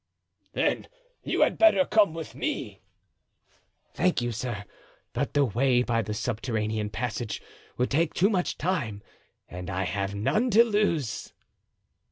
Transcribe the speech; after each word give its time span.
"Then 0.53 0.87
you 1.23 1.41
had 1.41 1.59
better 1.59 1.85
come 1.85 2.15
with 2.15 2.33
me." 2.33 2.81
"Thank 3.93 4.19
you, 4.19 4.31
sir, 4.31 4.65
but 5.13 5.35
the 5.35 5.45
way 5.45 5.83
by 5.83 6.01
the 6.01 6.15
subterranean 6.15 6.89
passage 6.89 7.39
would 7.77 7.91
take 7.91 8.15
too 8.15 8.31
much 8.31 8.57
time 8.57 9.03
and 9.47 9.69
I 9.69 9.83
have 9.83 10.15
none 10.15 10.49
to 10.49 10.63
lose." 10.63 11.33